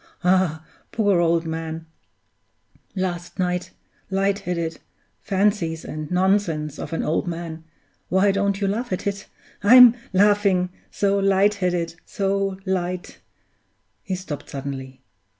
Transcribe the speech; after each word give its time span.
Ah, 0.23 0.65
poor 0.91 1.19
old 1.19 1.45
man 1.45 1.85
last 2.95 3.37
night 3.37 3.69
light 4.09 4.39
headed 4.39 4.79
fancies 5.21 5.85
and 5.85 6.09
nonsense 6.09 6.79
of 6.79 6.91
an 6.91 7.03
old 7.03 7.27
man 7.27 7.63
why 8.09 8.31
don't 8.31 8.59
you 8.61 8.67
laugh 8.67 8.91
at 8.91 9.05
it? 9.05 9.27
I'm 9.61 9.93
laughing 10.11 10.69
so 10.89 11.19
light 11.19 11.53
headed, 11.53 11.93
so 12.03 12.57
light" 12.65 13.19
He 14.01 14.15
stopped 14.15 14.49
suddenly. 14.49 15.03